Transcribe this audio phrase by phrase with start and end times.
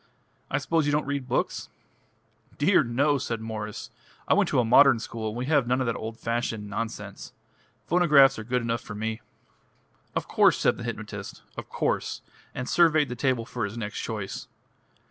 [0.49, 1.69] I suppose you don't read books?"
[2.57, 3.91] "Dear, no!" said Mwres,
[4.27, 7.33] "I went to a modern school and we had none of that old fashioned nonsense.
[7.85, 9.21] Phonographs are good enough for me."
[10.15, 12.23] "Of course," said the hypnotist, "of course";
[12.55, 14.47] and surveyed the table for his next choice.